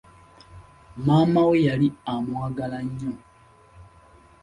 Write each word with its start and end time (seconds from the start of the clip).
Maama 1.05 1.41
we 1.49 1.57
yali 1.67 1.87
amwagala 2.13 2.77
nnyo. 2.87 3.13